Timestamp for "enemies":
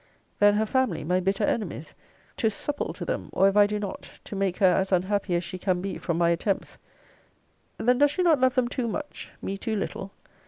1.43-1.93